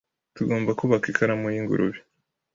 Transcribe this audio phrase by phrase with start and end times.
[0.35, 1.99] Tugomba kubaka ikaramu y'ingurube.